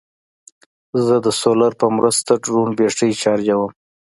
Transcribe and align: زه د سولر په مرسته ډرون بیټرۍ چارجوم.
زه 1.05 1.15
د 1.25 1.27
سولر 1.41 1.71
په 1.81 1.87
مرسته 1.97 2.31
ډرون 2.43 2.67
بیټرۍ 2.77 3.11
چارجوم. 3.21 3.71